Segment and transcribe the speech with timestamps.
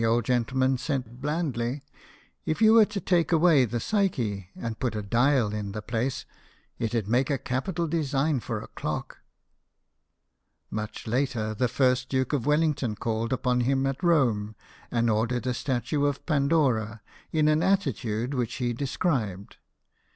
[0.03, 1.83] old gentleman said blandly,
[2.43, 6.25] "If you were to take away the Psyche and put a dial in the place,
[6.79, 9.19] it'd make a capital design for a clock."
[10.71, 14.55] Much later, the first Duke of Wellington called upon him at Rome
[14.89, 19.57] and ordered a statue of Pandora, in an attitude which he described.